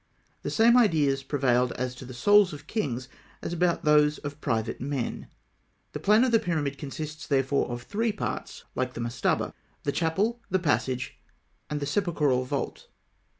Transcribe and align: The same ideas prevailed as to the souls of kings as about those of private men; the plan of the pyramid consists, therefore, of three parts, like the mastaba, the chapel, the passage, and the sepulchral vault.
The 0.41 0.49
same 0.49 0.75
ideas 0.77 1.21
prevailed 1.21 1.73
as 1.73 1.93
to 1.93 2.05
the 2.05 2.13
souls 2.15 2.53
of 2.53 2.65
kings 2.65 3.07
as 3.43 3.53
about 3.53 3.83
those 3.85 4.17
of 4.17 4.41
private 4.41 4.81
men; 4.81 5.27
the 5.91 5.99
plan 5.99 6.23
of 6.23 6.31
the 6.31 6.39
pyramid 6.39 6.79
consists, 6.79 7.27
therefore, 7.27 7.69
of 7.69 7.83
three 7.83 8.11
parts, 8.11 8.63
like 8.73 8.95
the 8.95 8.99
mastaba, 9.01 9.53
the 9.83 9.91
chapel, 9.91 10.41
the 10.49 10.57
passage, 10.57 11.19
and 11.69 11.79
the 11.79 11.85
sepulchral 11.85 12.45
vault. 12.45 12.87